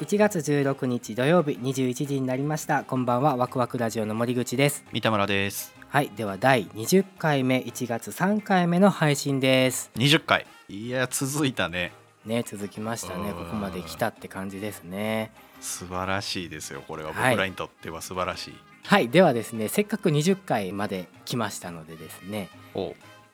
[0.00, 2.84] 1月16日土曜日21時になりました。
[2.84, 4.84] こんばんはワクワクラジオの森口です。
[4.92, 5.74] 三田村です。
[5.88, 9.90] はいでは第20回目1月3回目の配信です。
[9.96, 10.90] 20回い。
[10.90, 11.92] や続いたね。
[12.24, 13.30] ね続きましたね。
[13.30, 13.34] うん。
[13.34, 15.32] ここまで来たって感じですね。
[15.60, 17.12] 素晴らしいですよこれは。
[17.12, 17.30] はい。
[17.32, 22.50] 僕らにとっては素晴らしい、はいではですねせっかく20回まで来ましたのでですね。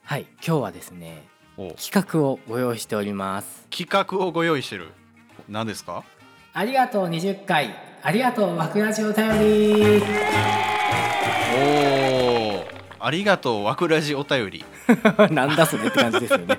[0.02, 1.28] はい今日はですね
[1.78, 3.66] 企画をご用意しております。
[3.70, 4.88] 企画をご用意してる。
[5.46, 6.04] 何ですか？
[6.56, 7.74] ありがとう20回。
[8.02, 10.02] ありがとうワクラジオ頼り。
[11.56, 12.64] おお
[13.00, 14.64] ありがとうわくらじお便り。
[15.34, 16.58] なんだそれって感じですよね。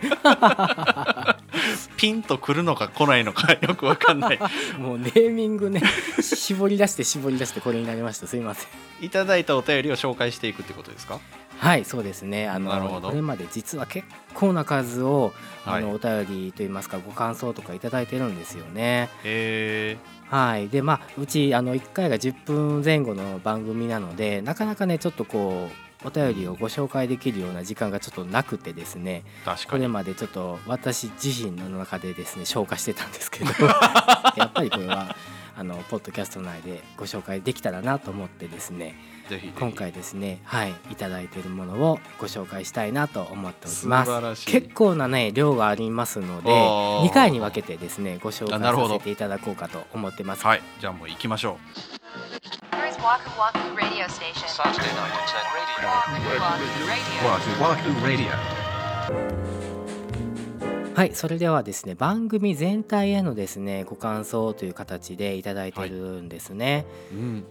[1.97, 4.39] ピンとくるのか来ないのか よくわかんない。
[4.77, 5.81] もうネーミングね。
[6.21, 8.27] 絞り出して絞り出してこれになりました。
[8.27, 9.05] すいません。
[9.05, 11.19] いただいたお便りを紹介していくってことですか？
[11.57, 12.47] はいそうですね。
[12.47, 15.33] あのこれまで実は結構な数を
[15.65, 15.95] あの、はい。
[15.95, 19.09] お便りといいますかご感想とかいただいてるんですよね。
[19.23, 19.97] え
[20.29, 20.69] はい。
[20.69, 29.23] でまあうちあの1回が10分前後の番組なのでなかなかねちょっとこうお便りをご紹介できるような時間がちょっとなくてですね
[29.69, 33.51] これまでちょっと私自身の中でですね消化してたんですけど
[34.37, 35.15] やっぱりこれは
[35.57, 38.95] あのポッドキャスト内でご紹介できたらなと思ってですね
[39.29, 39.59] ぜひぜひ。
[39.59, 44.11] 今回ですねはいいただいているものをご紹介したいなと思っており素ます。
[44.11, 44.45] 晴らしい。
[44.51, 47.09] 結構なね量がありますのでおー。
[47.09, 50.45] 2回に分けてですねご紹介させていただこうかと思ってます。
[50.45, 51.57] はいじゃあもう行きましょ
[52.71, 54.47] Here's Waku Waku Radio Station.
[54.47, 55.89] Saturday night at 10
[56.83, 57.29] radio.
[57.29, 59.44] Waku Waku Radio.
[60.95, 67.45] はいそれではですね番組全体へのですねご感想という形でいただいているんですね、う、うん、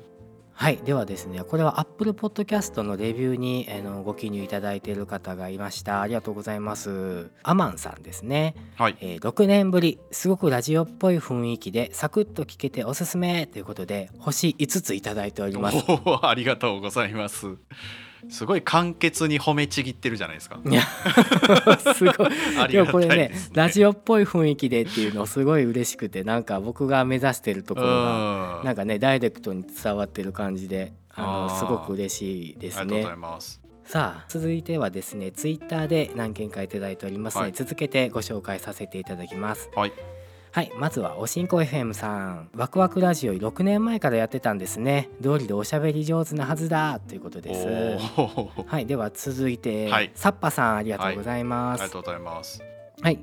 [0.57, 6.01] はい、ではですね、これは Apple Podcast のレビューにあのご記入いただいている方がいました。
[6.01, 7.29] ありがとうございます。
[7.43, 8.55] アマンさんですね。
[8.77, 15.85] はいえー6年ぶり、すごくラジオっぽい雰囲気でサクッと聞けておすすめということで、星5ついただいております。
[16.23, 17.57] ありがとうございます
[18.31, 20.61] すごい簡潔に褒めちぎってるじゃないですか。
[20.65, 20.83] いや、
[21.95, 22.29] すごい。
[22.59, 28.65] ありがでもこれねラジオっぽい雰囲気でっていうのすごい嬉しくて、なんか僕が目指してるところが、うん。
[28.65, 32.81] なんかね、ダイレクトに伝わってる感じで、あのすごく嬉しいですね。
[32.81, 33.17] ありがとうござい。
[33.17, 33.61] ます。
[33.87, 37.53] さあ続いてはですねツイッターで何件かいただいておりますので、はい。
[37.53, 39.71] 続けてご紹介させていただきます。
[39.75, 39.93] はい
[40.55, 42.49] はいまずはおしんこ FM さん。
[42.55, 45.11] ワクワクラジオ6年前からやってたんですね。
[45.21, 47.01] 道理でおしゃべり上手なはずだ。
[47.01, 47.67] ということです。
[48.65, 50.13] はいでは続いて、はい。
[50.15, 51.83] サッパさんありがとうございあます。
[51.83, 52.63] りがとうございます。
[53.03, 53.19] はい。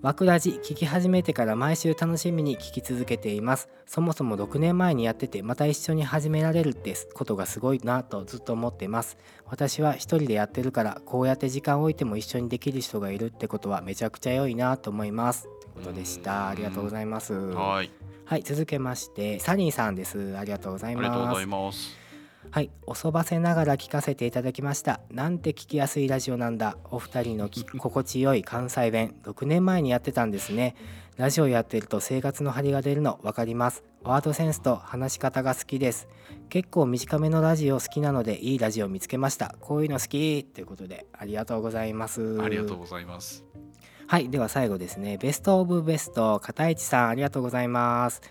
[0.00, 3.68] ワクラジ聞き始めてから毎週楽しみに聞き続けています。
[3.86, 9.18] そもそも6年前にやっててまた一緒に始められるってことがすごいなとずっと思っています。
[9.46, 15.48] 私は一人でやってるからこうやって時間を置いても一緒にできる人がいるってことはめちゃくちゃ良いなと思います。
[15.76, 16.48] ことでしうんた。
[16.48, 17.34] ありがとうございます。
[17.34, 17.90] はい
[18.24, 20.36] はい、続けましてサニーさんです。
[20.36, 21.42] ありがとうございありがとうござます。
[21.42, 22.06] います
[22.50, 25.00] はい、おそばせながら聞かせていただきました。
[25.10, 26.76] なんて聞きやすいラジオなんだ。
[26.90, 30.74] お二人の心地よい関西弁、6年前にやってたんですね。
[31.16, 33.84] ラジオやってると生活の張りが出るの分かります。
[34.02, 36.08] ワードセンスと話し方が好きです。
[36.48, 39.56] 結構短めのラジオ好きなのでいいラジオ見つけました。
[39.60, 42.40] こういうの好きということでありがとうございます。
[42.40, 43.44] ありがとうございます
[44.08, 45.18] はい、では最後ですね。
[45.18, 48.22] ベストオブベスト、片市さん、ありがとうございます。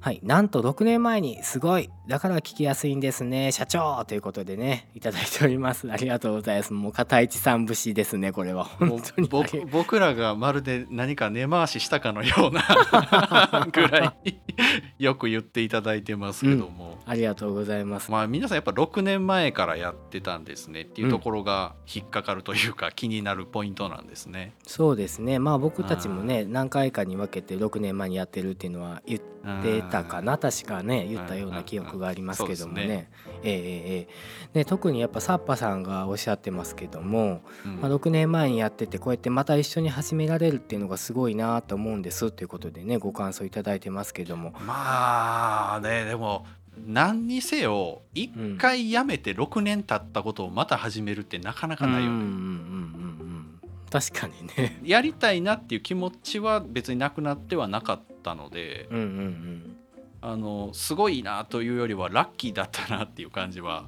[0.00, 3.50] はい、なんと6年前にすごいだから聞きやすいんですね。
[3.52, 5.90] 社長ということでねいただいております。
[5.90, 6.72] ありがとうございます。
[6.72, 8.64] もう片市さん節ですねこれは。
[8.64, 9.28] 本当に。
[9.70, 14.40] 僕らがまるで何か根回ししたかのような ぐらい
[14.98, 18.10] よく言っていただいてますけども、ありがとうございます。
[18.10, 24.54] まあ皆さんやっぱ6年前からやってたんですねっていうところが引っかかるというか気になるポイントなんですね。
[24.64, 25.38] そうですね。
[25.38, 29.20] まあ僕たちもね何回かに分けて6年前にやってるっていうのは言っ
[29.62, 30.38] てたかな。
[30.38, 33.10] 確かね言ったような記憶がありますけどもそうですね
[33.42, 34.08] えええええ
[34.54, 34.58] え。
[34.60, 37.80] で特にやっぱサッパさんがおっしゃってますけどもうん。
[37.80, 46.46] まあ、6年前にやっててこうやってまた一緒に始められるっていうのがすごいなと思うんですということでねご感想いただいてますけどもまあねでも
[46.86, 52.06] 何にせよ1回やめて6年経ったことをまた始めるってなかなかないよね。
[52.08, 53.60] うんうんうんうんうん。
[53.90, 54.80] 確かにね。
[54.84, 59.76] やりたいなっていう気持ちは別になくなってはなかったのでうんうんうん。
[60.20, 63.86] あのすごいなというよりはラッキーだったなっていう感じは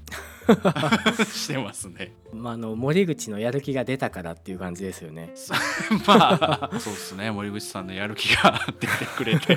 [1.25, 2.12] してますね。
[2.32, 5.35] まあ、あの森口のやる気が出たからっていう感じですよね
[6.06, 9.56] まあ そうですね森口さんのやる気が出てくれて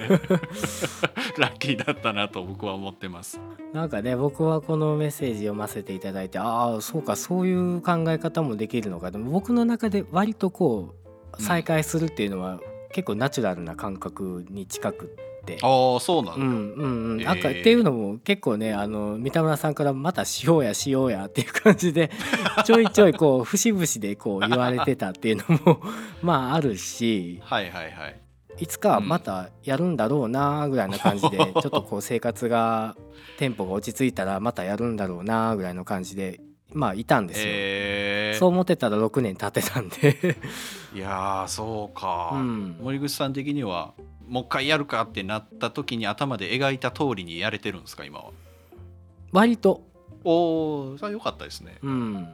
[1.38, 3.40] ラッキーだったなと僕は思ってます。
[3.74, 10.96] なんかね僕はこのメッセージ読ませていただいてああそうかそういう考え方もできるのかでも僕の中で割とこ
[11.38, 12.60] う再開するっていうのは
[12.92, 15.58] 結構ナチュラルな感覚に近くっって。
[15.62, 22.10] ああそうなんだ、うんうんうん、なんかえーっていうのも結構ねあの三田村さんからまたしようやしようやっていう感じで
[22.66, 25.82] ちょいちょいこう節々でこう言われてたっていうのも
[26.24, 28.20] まああるしはいはいはい。
[28.60, 32.96] いつかまたやるんだろうなぐらいな感じで、ちょっとこう生活が
[33.40, 36.40] テンポが落ち着いたらまたやるんだろうなぐらいの感じで
[36.72, 37.46] まあいたんですよ。
[37.48, 40.38] えー、そう思ってたら6年経ってたんで、
[40.94, 43.94] いやーそうか、うん、森口さん的には
[44.34, 48.32] もう一回やるかってなった時に頭で描いた通りにやれてるんですか今は？
[49.32, 49.84] 割と、
[50.24, 51.78] おおそれは良かったですね。
[51.84, 52.28] うん。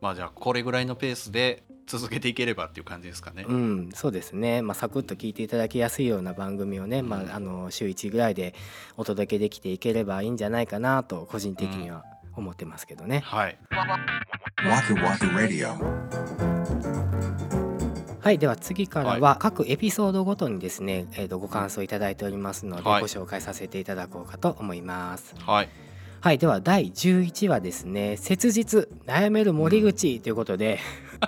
[0.00, 8.54] まあじゃあこれぐらいのペースで続けていければっていう感じですかね、うん、そうですね、まあ、サクッと聞いていただきやすいような番組をね、まあ、あの週1ぐらいで
[8.96, 12.04] お届けできていければいいんじゃないかなと個人的には
[12.34, 13.20] 思ってますけどね。
[13.20, 13.58] はい。
[14.56, 16.61] Waku Waku Radio.
[18.22, 23.00] はい、では次からはは各エピソードごとにですね、えー、とご感想いただいておりますので、はい。
[23.00, 25.34] ご紹介させていただこうかと思います。
[25.44, 25.68] はい。
[26.20, 30.78] はい、では第11話ですね「切実悩める森口」ということで、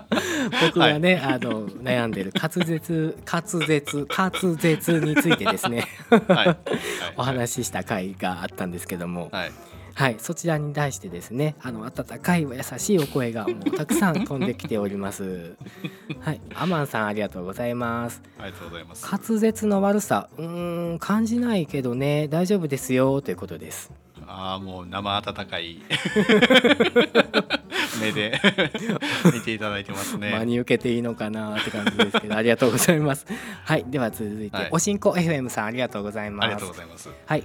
[0.69, 6.47] 僕がね、あの悩んでる滑舌滑舌滑舌についてですねはい。
[6.47, 6.57] はい。
[7.19, 9.53] お話しした回があったんですけども、はい
[9.95, 12.49] はい、そちらに対してですね、あの温かい優
[12.79, 15.55] しいお声がもうたくさん飛んできております。
[16.21, 18.21] はい、アマンさんありがとうございます。
[18.39, 23.93] ありがとうございます滑舌の悪さ、うーん、感じないけどね、大丈夫ですよということです。
[24.27, 25.83] ああもう生温かい
[28.01, 28.41] 目で
[29.33, 33.27] 見ていただいてますね真に受けていいのかなって感じですけど、ありがとうございます。
[33.65, 36.47] はい、では続いて、はいおしんこ FM さんありがとうございます。
[36.47, 37.45] ありがとうございますはい。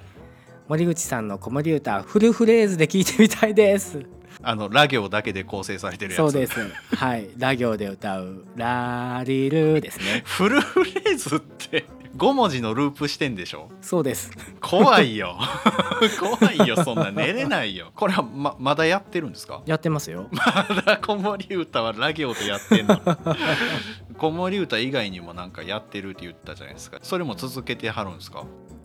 [0.69, 4.05] 森口さんの子守歌フルフレーズで聞いてみたいです。
[4.41, 6.53] あのラ行だけで構成されてるやつそうです。
[6.95, 10.21] はい、ラ行で歌うラリルですね。
[10.25, 11.85] フルフレーズって
[12.15, 13.69] 5文字のループしてんでしょ？
[13.81, 14.31] そうです。
[14.61, 15.35] 怖いよ
[16.39, 19.61] 怖いよそんな寝れないよこれはままだやってるんですか？
[19.65, 20.27] やってますよ。
[20.31, 23.01] まだ子守歌はラ行でやってんの
[24.17, 28.43] 子守歌以外にもなんかやってるって言ったじゃないですかそれも続けてはるんですか？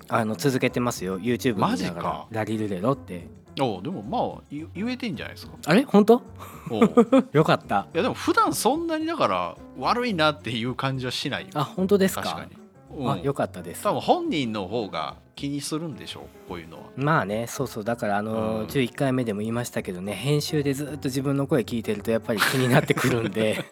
[0.09, 1.19] あの続けてますよ。
[1.19, 3.27] YouTube マジからラリルレロって。
[3.61, 5.85] おうでもまあ言言えてんじゃないですかあれ？
[5.85, 6.23] 本当？
[6.71, 6.81] お
[7.33, 7.87] よかった。
[7.93, 12.23] やでも普段そんなにだから悪いなっていう感じはしないよあ本当ですか？
[12.23, 12.51] 確かに、
[12.99, 13.93] うんあよかったです多。
[13.93, 23.65] 分本人の方が気にするんでしょうこういうのはまあねそうそうだからあの、うん11回目でも言いましたけどね編集でずっと自分の声聞いてるとやっぱり気になってくるんで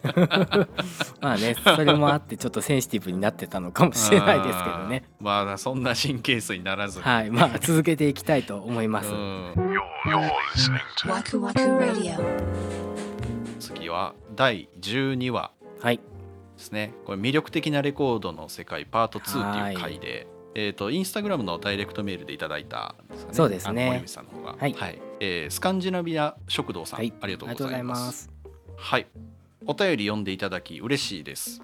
[1.21, 9.09] まあねそれもあってちょっとセンシティブになってたのかもしれないですけどねうんまあそんな神経質にならずに、はいまあ続けていきたいと思います.
[13.59, 15.51] 次は第12話
[15.81, 16.03] はいで
[16.57, 23.15] すねこれ魅力的なレコードの世界パート2っていう回で、えっ、とインスタグラムのダイレクトメールでいただいたね。
[23.31, 23.83] そうですね。
[23.83, 24.55] あの森口さんの方が。
[24.59, 24.75] はい。
[25.19, 27.13] えースカンジナビア食堂さん、はい。
[27.21, 28.23] ありがとうございます。
[28.23, 28.29] す。
[28.75, 29.07] はい。
[29.65, 31.61] お便り読んでいただき嬉しいです。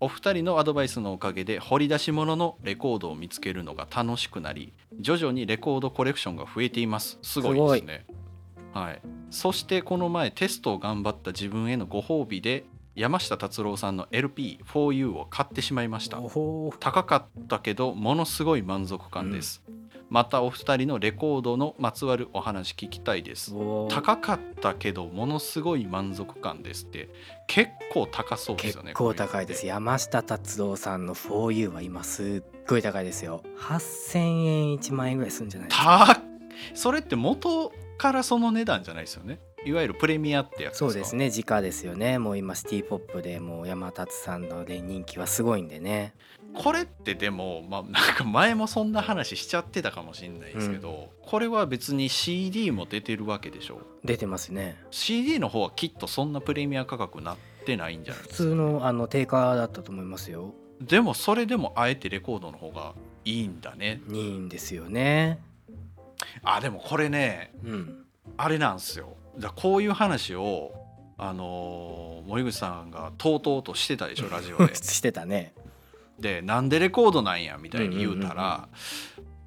[0.00, 7.18] お二人のアドバイスのおかげで掘り出し物のレコードを見つけるのが楽しくなり徐々にレコードコレクションが増えています。
[7.22, 8.04] すごいですね。
[8.72, 9.02] はい。
[9.30, 16.18] そしてこの前テストを頑張った自分へのご褒美で山下達郎さんの LP4U を買ってしまいました。
[16.78, 19.62] 高かったけどものすごい満足感です、
[20.10, 23.54] またお二人のレコードのまつわるお話聞きたいです。
[23.88, 27.08] 高かったけどものすごい満足感ですって。
[27.46, 29.62] 結構高そうです結よね構高いです。
[29.62, 33.42] こ山下達郎さんの 4U は今すっごい高いですよ。
[33.58, 36.20] 8000円1万円ぐらいするんじゃないですか。
[36.74, 42.18] それって元からその値段じゃないですよねいわゆるプレミアってやつそうですね直ですよね。
[42.18, 46.14] もう今シティポップでもう山達さんの人気はすごいんでね。
[46.54, 53.80] これってでも、まあ、なんか前もそんな話しちゃってたかもしれないですけど、これは別に CD も出てるわけでしょ？
[54.04, 54.76] 出てますね。
[54.90, 58.48] CD の方はきっとそんなプレミア価格なってないんじゃない普ですか？
[58.50, 60.52] 通のあの定価だったと思いますよ。
[60.80, 64.02] でもそれでもあえてレコードの方がいいんだね。
[64.10, 65.38] いいんですよね。
[66.42, 68.04] あでもこれねうん。
[68.36, 70.72] あれなんですよだからこういう話を
[71.18, 74.74] あのー森口さんがとうとうとしてたでしょ ラジオで。
[74.74, 75.54] してたね。
[76.18, 78.68] でなんでレコードなんやみたいに言うたら、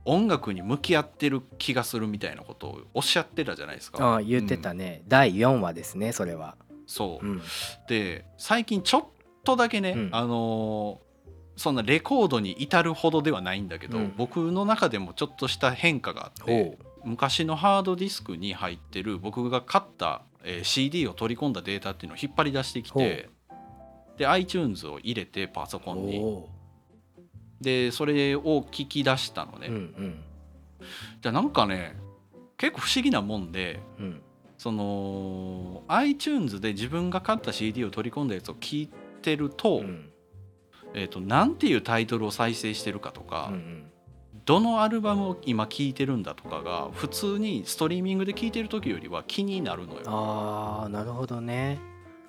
[0.03, 4.05] 音楽に向き合ってる気がするみたいなことをおっしゃってたじゃないですか。
[4.05, 6.55] ああ言ってたね、第4話ですねそれは。
[6.85, 7.41] そう、うん。
[7.87, 9.05] で最近ちょっ
[9.43, 10.09] とだけね、うん。
[10.11, 11.05] あのー
[11.57, 14.13] そんなレコードに至るほどではないんだけど、うん。
[14.17, 23.29] 僕の中でもちょっとした変化があって昔のハードディスクに入ってる僕が買った、えー CD を取り込んだデータっていうのを引っ張り出してきて
[24.17, 26.19] で iTunes を入れてパソコンに。
[26.19, 26.49] お
[27.61, 30.23] でそれを聞き出したのね、うんうん。
[31.21, 31.95] じゃあなんかね
[32.57, 34.21] 結構不思議なもんでうん。
[34.57, 38.89] その iTunes で自分が買った CD を取り込んだやつを聞い
[39.21, 40.09] てると,、うん。
[40.93, 43.91] えー、となんていうタイトルを再生してるかとか、うん
[44.45, 50.01] どのアルバムを今聴いてるんだとかが普通にストリーミングで聴いてる時よりは気になるのよ。
[50.05, 51.79] ああなるほどね。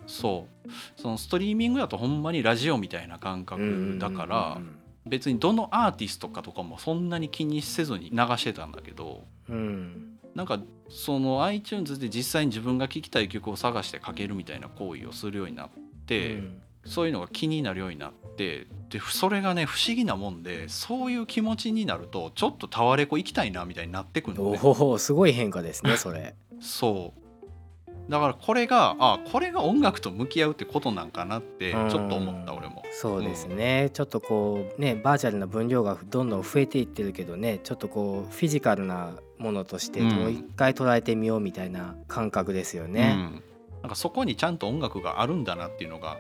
[0.07, 0.71] そう。
[1.01, 4.61] そのストリーミングだとほんまにラジオみたいな感覚だから
[5.05, 10.19] 別にどのアーティストかとかもそんなに気にせずに流してたんだけどうん。
[10.35, 10.59] なんか
[10.89, 15.71] その iTunes で実際に自分が聴きたい曲を探してかけるみたいな行為をするようになっ
[16.07, 16.63] て、うん。
[16.87, 24.61] そういうのが気になるようになってでそれがね不思議なもんでそういう気持ちになるとちょっとタワレコ行きたいなみたいになってくるのね。
[24.63, 26.35] おおすごい変化ですねそれ。
[26.61, 28.11] そう。
[28.11, 32.85] だからこれがあこれが音楽と向き合うってことなんかなってちょっと思ったうん俺も。
[32.93, 40.09] そうですね、ちょっとこうねバーチャルな分量がどんどん増えていってるけどねちょっとこうフィジカルなものとしてうん。
[40.13, 43.43] もう一回捉えてみようみたいな感覚ですよね、うん。
[43.83, 46.17] なんかそこにちゃんと音楽があるんだなっていうのが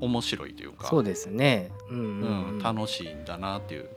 [0.00, 0.88] 面白いというか。
[0.88, 1.70] そうですね。
[1.90, 3.88] うんうん、ううんん、楽しいんだなっていう。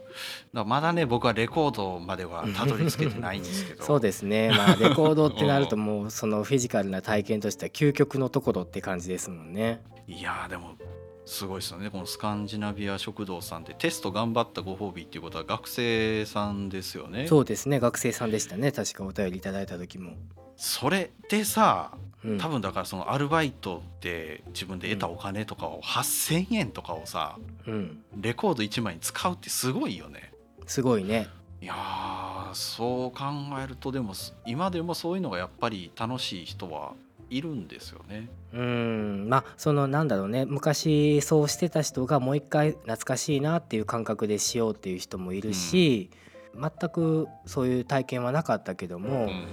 [0.52, 3.84] だまだね僕はレコードまではたどり着けてないんですけど。
[3.84, 4.50] そうですね。
[4.50, 9.82] まあ レコードってなるともうそのフィジカルな体験としては究極のところって感じですもんね。
[10.06, 10.76] いやーでも
[11.24, 11.88] すごいですよね。
[11.88, 17.26] このスカンジナビア食堂さんってテスト頑張ったご褒美っていうことは学生さんですよね。
[17.28, 20.14] そうですね学生さんでしたね確かお便りいただいた時も、
[20.56, 27.36] それでさうん、多分だからそのアルバイトで自分で得たお金とかを8,000円とかをさ
[27.66, 28.04] うん。
[28.16, 30.32] レコード1枚に使うってすごいよね。
[30.66, 31.28] すごいね。
[31.60, 33.24] いやーそう考
[33.62, 36.94] えるとでもす今でもそういうのがやっぱり楽しい人は
[37.30, 38.28] いるんですよね。
[38.52, 39.26] うん。
[39.28, 40.44] まあそのなんだろうね。
[40.44, 46.10] 昔そうしてた人がもう一回懐かしいなっていう感覚でしようっていう人もいるし、
[46.54, 49.46] 全くそういう体験はなかったけども、うん。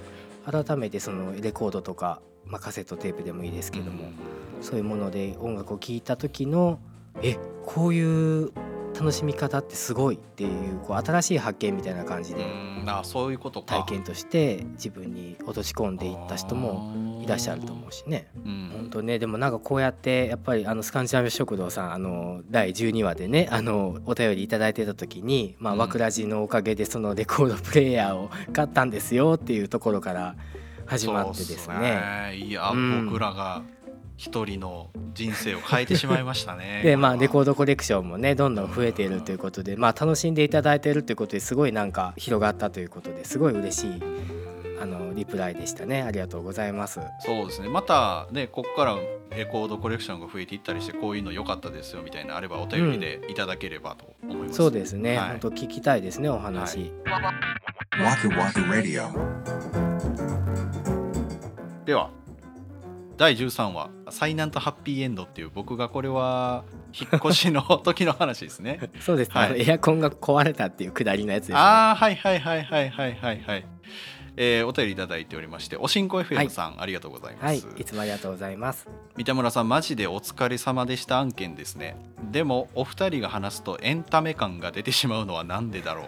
[0.45, 4.11] 改めてそのレコードとか、まあ、カセットテープでもいいですけども、
[4.61, 6.79] そういうもので音楽を聴いた時の
[7.21, 8.51] えこういう
[8.99, 13.83] 楽しみ方ってすごいっていうこう新しい発見みたいな感じうでんあそういうことか。
[13.83, 18.29] 体験として自分に落とし込んでいった人もいらっしゃると思うしね。
[18.45, 18.71] うん。
[18.73, 25.79] 本当ねでもなんかこうやってやっぱりあのスカンジナビ食堂さんあの第12話でねあのお便りいただいてた時に、まあ、うん。
[25.79, 30.35] わくらじのおかげでそのレコードプレーヤーを買ったんですよっていうところから
[30.89, 32.35] 始まってですそうっね。
[32.35, 33.61] いや、うん僕らが
[34.17, 36.81] 一人の人生を変えてしまいましたね。
[36.83, 44.03] でまあレコードドコレクションもねどんどん増えているということで、まあ、楽しんでいただいているということですごいなんか広がったということですごい嬉しい
[44.81, 46.99] あのリプライでしたねありがとうございます。
[47.19, 48.97] そうですねまたねここから
[49.35, 54.55] レコードコレクションが増えていったりしてこういうの良かったですよみたいなのあればお便りでいただければと思います。
[54.55, 56.91] そうですね、はい本当聞きたいですねお話。
[57.99, 58.29] Waku
[58.69, 59.68] Radio.
[61.89, 62.11] では
[63.17, 68.91] 第13話「災難とハッピーエンド」っていう僕がこれは引っ越しの時の話ですね。
[69.01, 71.57] そうですね、はいエアコンが壊れたっていうくだりのやつですね。
[71.57, 73.65] ああはいはいはいはいはいはいはい。
[74.37, 77.65] えーお便りいただいておりましておしんこ FM さん、ありがとうございます。
[77.65, 78.87] はい、いつもありがとうございます。
[79.17, 81.97] 三田村さんマジでお疲れ様でした案件ですね
[82.31, 86.07] でもお二人が話すとエンタメ感が出てしまうのはなんでだろう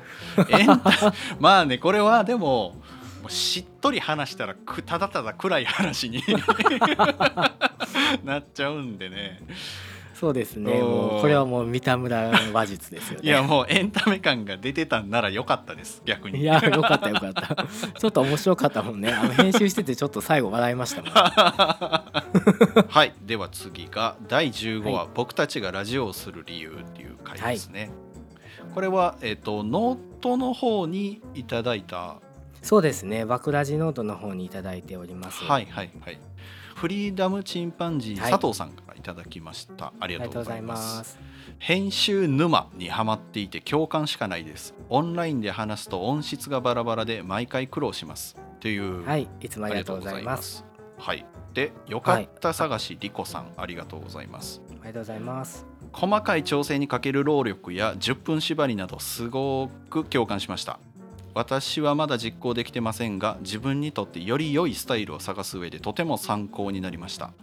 [1.41, 2.77] まあねこれはでも
[3.21, 6.23] もうしっとり話したらくただただ暗い話に
[8.23, 9.39] なっちゃうんでね
[10.21, 13.27] そうですね、もうこれはもう三田村話術ですよね。
[13.27, 17.65] いやもうエンタメ感が出てたんならよかったです逆にいや、よかったよかった。
[17.99, 19.11] ちょっと面白かったもんね。
[19.11, 21.11] あの編集しててちょっと最後笑いましたもん。
[22.87, 27.89] はいでは次が第15話、はい僕たちがラジオをする理由」っていう回ですね、
[28.75, 32.17] これは、えっとノートの方にいただいた
[32.61, 35.43] そうですね、ワクラジノートの方にいただいております。
[35.43, 36.19] はいはいはい。
[36.75, 38.31] フリーダムチンパンジーはい。
[38.31, 41.19] 佐藤さんからいただきました、ありあがとうございりがとうございます。
[41.59, 44.73] 編集沼にハマっていて共感しかないです。
[44.89, 48.35] オンラインで話すと音質がバラバラで毎回苦労します。
[48.59, 50.63] というはい、いつもありがとうございます。
[50.97, 51.25] はい。
[51.53, 54.61] でよかった探しリコさんありがとうございます。
[54.69, 55.65] ありがとうございます。
[55.93, 60.79] 細かい調整にかける労力や10分縛りなどすごく共感しました
[61.33, 67.33] 私はまだ実行できてませんが自分にとってより良いスタイルを探す上でとても参考になりました。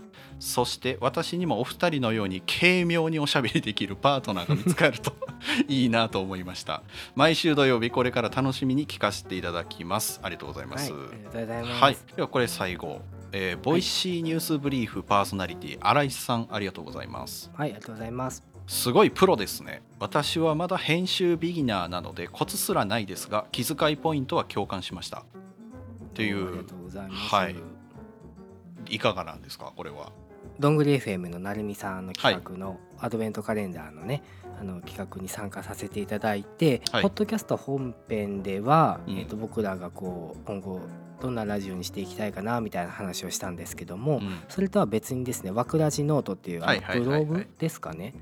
[0.40, 5.12] そして私にもお二人のように軽妙におしゃべりできるパートナーが見つかると
[5.68, 6.82] いいなと思いました。
[7.14, 10.20] 毎週土曜日これから楽しみに聞かせていただきます。
[10.22, 11.82] ありがとうございます、はい、ありがとうございます。
[11.82, 13.00] はい、ではこれ最後。
[13.30, 17.50] えーボイシーニュースブリーフパーソナリティ新井さんありがとうございます。
[17.54, 19.82] はいありがとうございますすごいプロですね。
[19.98, 25.20] 私はまだ編集ビギナーなのでコツすらないですが気遣いポイントは共感しました。
[25.20, 25.22] っ
[26.12, 27.34] ていうありがとうございます。
[27.34, 27.56] はい。
[28.90, 30.12] いかがなんですかこれは。
[30.60, 34.22] どんぐり FM のなるみさんの企画のアドベントカレンダーのね、
[34.60, 37.02] あの企画に参加させていただいて、はい。
[37.02, 39.18] ポッドキャスト本編では、うん。
[39.18, 40.80] えー、と僕らがこう今後
[41.22, 44.40] どんなラジオにしていきたいかなみたいな話をしたんですけども、うん。
[44.48, 47.24] それとは別にですね「わくらじ note」っていうあはいのはいはいはい。
[47.24, 48.12] ブログですかね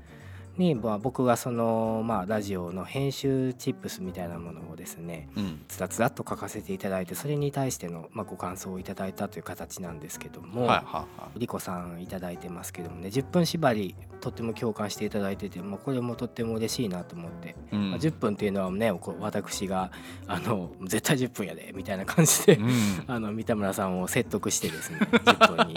[0.57, 5.61] に、まあ、僕がその、まあ、ラジオの編集 tips みたいなものをですねうん。
[5.67, 10.85] つらつらっと書かせていただいてそれに対しての、まあ、ご感想をいただいたという形なんですけども、はいはい
[11.21, 17.91] はリコさんいただいてますけどもね10分縛りとっても共感していただいてて、まあ、これもとっても嬉しいなと思って、い、うん。
[17.91, 19.91] まあ、10分っていうのはね私が
[20.27, 22.69] あの絶対10分やでみたいな感じで、うん。
[23.07, 25.75] あの三田村さんを説得してですね 10分に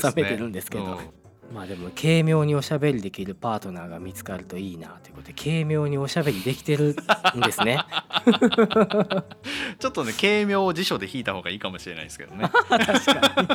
[0.00, 6.94] 収めてるんですけど、うんまあでも軽妙におしゃべりできるパートナーが見つかるといいなということで軽妙におしゃべりできてる
[7.36, 7.78] んですね。
[9.78, 12.50] ちょっとね軽妙を辞書で引いた方がいいかもしれないですけどね。
[12.68, 13.46] 確か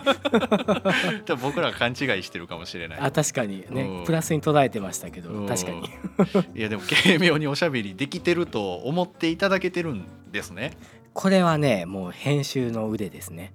[1.27, 1.41] に。
[1.41, 2.99] 僕らが勘違いしてるかもしれない。
[2.99, 4.05] あ確かにね、うん。
[4.05, 5.47] プラスに捉えてましたけど、うん。
[5.47, 5.89] 確かに。
[6.55, 10.71] いやでも軽妙におしゃべりできてると思っていただけてるんですね
[11.13, 13.53] これはねもう編集の腕ですね。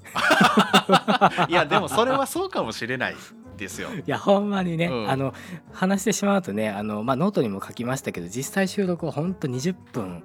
[1.49, 3.17] いやでもそれはそうかもしれない
[3.57, 3.89] ですよ。
[3.99, 5.11] いやほんまにね、うん。
[5.11, 5.35] あの
[5.73, 10.23] 話してしまうとねあの、まあ、ノートにも書きましたけど実際収録はほんと20分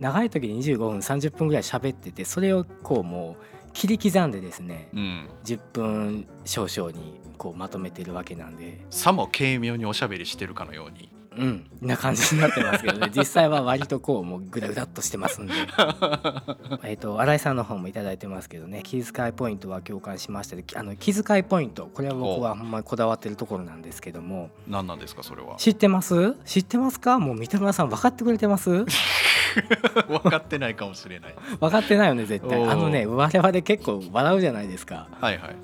[0.00, 5.28] 長い時に25分30分ぐらい喋っててそれをこうもう切り刻んでですねうん。
[5.44, 8.84] 10分少々にこうまとめてるわけなんで。
[8.90, 11.66] さも軽妙におしゃべりしてるかのようにうん。
[11.80, 13.10] な感じになってますけどね。
[13.14, 15.52] 実際は割とこうもうグダグダっとしてますんで。
[16.84, 18.80] えっと新井さんの方も頂いただいてますけどね。
[18.84, 20.56] 気遣いポイントは共感しました。
[20.56, 24.50] であの気遣いポイントこれは僕はほんまにこだわってるところなんですけども。
[24.66, 25.56] 何なんですかそれは。
[25.56, 26.34] 知ってます？
[26.44, 27.18] 知ってますか？
[27.18, 28.84] もう三田村さん分かってくれてます？
[30.08, 31.34] 分かってないかもしれない。
[31.60, 32.62] 分かってないよね絶対。
[32.68, 35.08] あのね我々結構笑うじゃないですか。
[35.20, 35.56] はいはい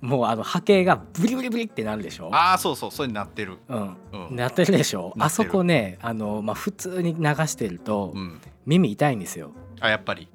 [0.00, 2.30] もうあの波形がブリブリブリってなるでしょ？
[2.32, 3.58] ああそうそうそれになってる。
[3.68, 3.96] うん。
[4.30, 4.36] うん。
[4.36, 5.12] なってるでしょ？
[5.18, 8.40] あそこねあの、まあ、普通に流してるとうん。
[8.66, 9.52] 耳痛いんですよ。
[9.80, 10.28] あやっぱり。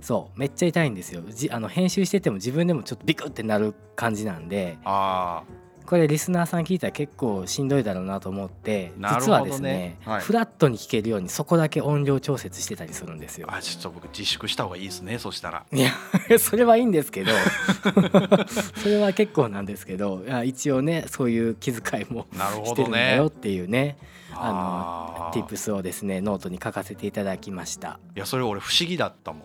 [0.00, 0.38] そう。
[0.38, 1.22] めっちゃ痛いんですよ。
[1.28, 4.78] じあの編集してても自分でもちょっとビクってなる感じなんで。
[4.84, 5.42] あ
[5.86, 9.08] これリスナーさん聞いたら結構しんどいだろうなと思ってね。
[9.20, 10.20] 実はですね、はい。
[10.20, 13.48] フラットに聞けるようにそこだけ音量調節してたりするんですよ。
[13.48, 13.56] ー。
[13.56, 15.64] あちょっと僕自粛した方がいいですねそしたら。
[15.72, 15.90] いや
[16.38, 17.32] それはいいんですけど。
[18.82, 23.96] それは結構なんですけど一応ねそういう気遣いもなるほしてるんだどねよっていうね
[24.32, 25.32] あー。
[25.32, 27.98] あの tips をですねノートに書かせていただきました。
[28.16, 29.42] いやそれ俺不思議だったもん。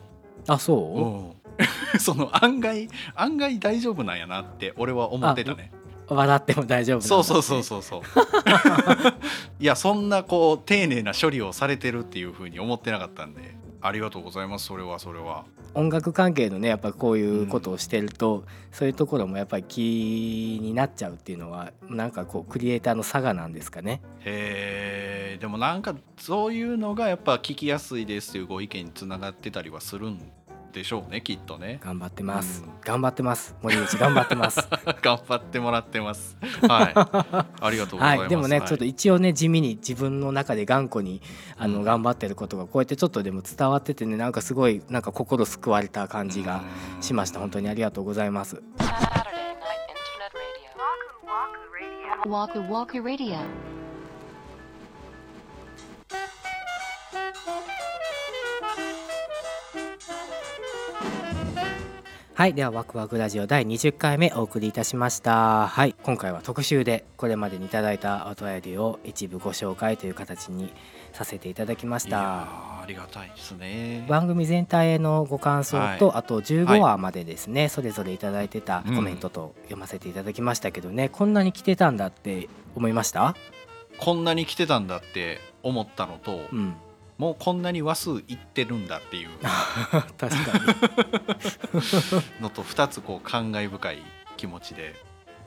[0.48, 5.72] あそう、うん、 その案外案外大丈夫なんやなって俺は思ってたね
[6.10, 8.02] 笑っても大丈夫そうそうそうそうそう。
[9.60, 15.46] いやそんなこう丁寧な処理をされてるっていうふうに思ってなかったんでありがとうございますそれはそれは。
[15.74, 24.02] 音楽関係のねやっぱこういうことをしてると、そういうところもやっぱり気になっちゃうっていうのはなんかこうクリエイターの差がなんですかね。
[24.22, 30.20] へえでもなんかそういうのがやっぱ聞きやすいですっていうご意見につながってたりはするん
[30.78, 31.80] でしょうねきっとね。
[31.84, 32.72] 頑張ってます、うん。
[32.82, 33.56] 頑張ってます。
[33.62, 34.68] 森口頑張ってます。
[35.02, 36.38] 頑張ってもらってます。
[36.68, 36.94] はい。
[36.96, 38.20] ありがとうございます。
[38.22, 38.68] はい、でもね、はい。
[38.68, 41.22] ちょっと一応ね地味に自分の中で頑固に
[41.58, 41.84] あの、うん。
[41.84, 46.62] 頑張ってることがこうやってちょっとでも伝わっててねなんかすごいなんか心救われた感じが
[47.02, 47.40] しました。
[47.40, 48.62] 本当にありがとうございます
[62.38, 65.66] はいではワクワクラジオ第20回目お送りいたしました。
[65.66, 70.72] はい今回は特集でこれまでにいただいたお便りを一部ご紹介という形に
[71.14, 74.06] させていただきましいやたーありがたいですね。
[74.08, 76.18] 番組全体へのご感想と、はい。
[76.18, 83.36] あと15話までですね、それぞれいただいてたコメントと読ませていただきましたけどね、こんなに来てたんだって思いました？
[83.98, 86.76] こんなに来てたんだって思ったのと、うん
[87.18, 89.30] もうこんなに話数いってるんだっていう。
[90.18, 90.66] 確かに。
[92.42, 94.04] のと2つこう感慨深い
[94.38, 94.96] 気持ちで。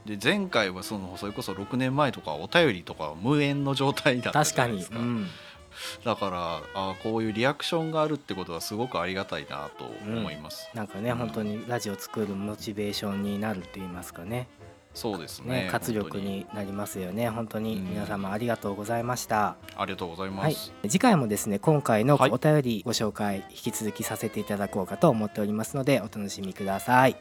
[0.07, 4.99] で前回はそのそれこそ6年前とかお便りとか無縁の状態だったじ確かに、ゃないですか。
[4.99, 5.27] うん、
[6.05, 11.17] だからあこういうリアクションがあるってことはすごくありがたいなと思います、なんかね、うん。
[11.19, 14.49] 本当にラジオ作るモチベーションになるって言いますかね
[14.93, 17.29] そうですね、ね、活力になりますよね。
[17.29, 17.81] 本当に。
[17.81, 20.51] 皆様ありがとうございました、うん、ありがとうございます、は
[20.85, 27.17] い、次回もですね今回のお便りご紹介引き続きさせていただこうかと思っておりますのでお楽しみください。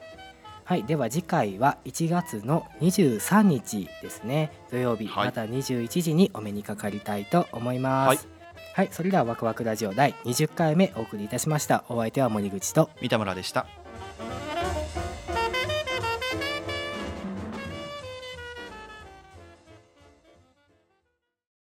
[0.70, 4.52] はい、では次回は1月の23日ですね。
[4.70, 8.20] 土曜日、また21時にお目にかかりたいと思います、はい。
[8.76, 11.86] はい、それではワクワクラジオ第20回目お送りいたしました。
[11.90, 12.92] お相手は森口と。
[13.02, 13.66] 三田村でした。